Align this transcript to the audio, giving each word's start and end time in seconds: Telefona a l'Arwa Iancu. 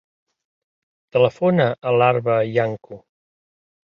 Telefona 1.17 1.67
a 1.89 1.93
l'Arwa 1.97 2.37
Iancu. 2.55 3.01